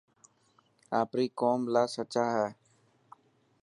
آپري 1.01 1.25
قوم 1.39 1.59
لاءِ 1.73 1.87
سچائي 1.95 2.31
هئي. 2.37 2.51